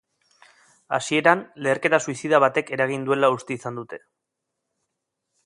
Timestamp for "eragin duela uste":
2.79-3.59